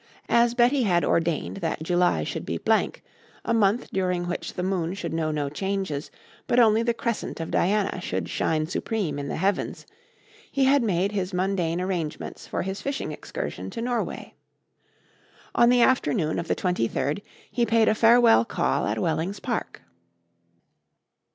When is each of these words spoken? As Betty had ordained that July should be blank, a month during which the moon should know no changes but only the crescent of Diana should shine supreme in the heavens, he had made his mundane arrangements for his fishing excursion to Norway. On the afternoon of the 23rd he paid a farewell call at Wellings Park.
As 0.29 0.55
Betty 0.55 0.81
had 0.81 1.05
ordained 1.05 1.57
that 1.57 1.83
July 1.83 2.23
should 2.23 2.43
be 2.43 2.57
blank, 2.57 3.03
a 3.45 3.53
month 3.53 3.91
during 3.93 4.25
which 4.27 4.55
the 4.55 4.63
moon 4.63 4.95
should 4.95 5.13
know 5.13 5.29
no 5.29 5.47
changes 5.47 6.09
but 6.47 6.59
only 6.59 6.81
the 6.81 6.95
crescent 6.95 7.39
of 7.39 7.51
Diana 7.51 8.01
should 8.01 8.27
shine 8.27 8.65
supreme 8.65 9.19
in 9.19 9.27
the 9.27 9.35
heavens, 9.35 9.85
he 10.51 10.65
had 10.65 10.81
made 10.81 11.11
his 11.11 11.35
mundane 11.35 11.79
arrangements 11.79 12.47
for 12.47 12.63
his 12.63 12.81
fishing 12.81 13.11
excursion 13.11 13.69
to 13.69 13.79
Norway. 13.79 14.33
On 15.53 15.69
the 15.69 15.83
afternoon 15.83 16.39
of 16.39 16.47
the 16.47 16.55
23rd 16.55 17.21
he 17.51 17.63
paid 17.67 17.87
a 17.87 17.93
farewell 17.93 18.43
call 18.43 18.87
at 18.87 18.97
Wellings 18.97 19.39
Park. 19.39 19.83